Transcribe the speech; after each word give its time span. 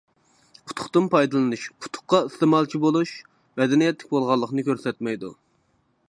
ئۇتۇقتىن 0.69 1.09
پايدىلىنىش، 1.15 1.65
ئۇتۇققا 1.83 2.21
ئىستېمالچى 2.29 2.81
بولۇش 2.85 3.11
مەدەنىيەتلىك 3.61 4.15
بولغانلىقنى 4.15 4.65
كۆرسەتمەيدۇ. 4.71 5.31